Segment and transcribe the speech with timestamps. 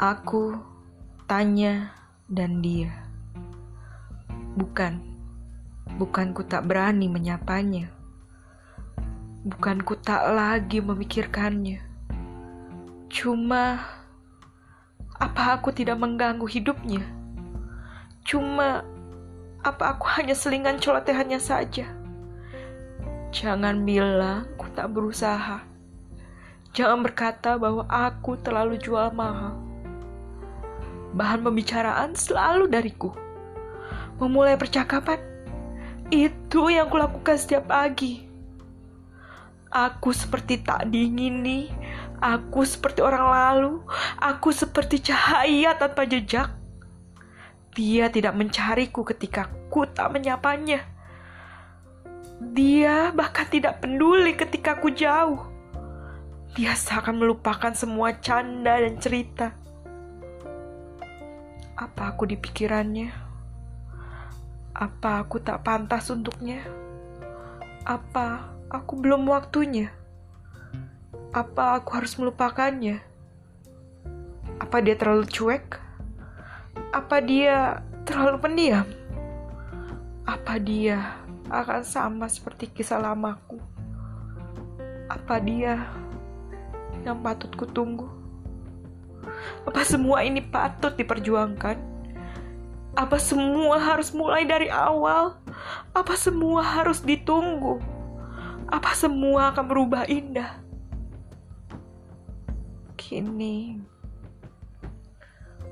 [0.00, 0.56] Aku,
[1.28, 1.92] tanya,
[2.24, 2.88] dan dia.
[4.56, 4.96] Bukan,
[6.00, 7.92] bukan ku tak berani menyapanya.
[9.44, 11.84] Bukan ku tak lagi memikirkannya.
[13.12, 13.76] Cuma,
[15.20, 17.04] apa aku tidak mengganggu hidupnya?
[18.24, 18.80] Cuma,
[19.60, 21.84] apa aku hanya selingan celotehannya saja?
[23.36, 25.60] Jangan bilang ku tak berusaha.
[26.72, 29.69] Jangan berkata bahwa aku terlalu jual mahal.
[31.10, 33.10] Bahan pembicaraan selalu dariku.
[34.20, 35.18] Memulai percakapan,
[36.10, 38.26] itu yang kulakukan setiap pagi.
[39.70, 41.70] Aku seperti tak dingini,
[42.18, 43.72] aku seperti orang lalu,
[44.18, 46.50] aku seperti cahaya tanpa jejak.
[47.70, 50.82] Dia tidak mencariku ketika ku tak menyapanya.
[52.42, 55.46] Dia bahkan tidak peduli ketika ku jauh.
[56.58, 59.59] Dia seakan melupakan semua canda dan cerita.
[61.80, 63.08] Apa aku di pikirannya?
[64.76, 66.60] Apa aku tak pantas untuknya?
[67.88, 69.88] Apa aku belum waktunya?
[71.32, 73.00] Apa aku harus melupakannya?
[74.60, 75.80] Apa dia terlalu cuek?
[76.92, 78.84] Apa dia terlalu pendiam?
[80.28, 81.16] Apa dia
[81.48, 83.56] akan sama seperti kisah lamaku?
[85.08, 85.88] Apa dia
[87.08, 88.19] yang patut kutunggu?
[89.66, 91.76] Apa semua ini patut diperjuangkan?
[92.98, 95.38] Apa semua harus mulai dari awal?
[95.94, 97.78] Apa semua harus ditunggu?
[98.70, 100.58] Apa semua akan berubah indah?
[102.94, 103.82] Kini,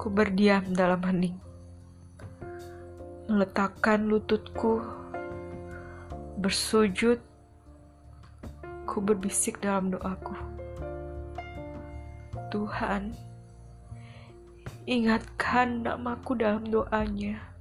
[0.00, 1.36] ku berdiam dalam hening,
[3.28, 4.80] meletakkan lututku,
[6.40, 7.20] bersujud,
[8.88, 10.32] ku berbisik dalam doaku.
[12.48, 13.12] Tuhan,
[14.86, 17.55] ingatkan namaku dalam doanya.